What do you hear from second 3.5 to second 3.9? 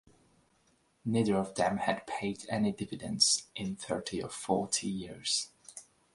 in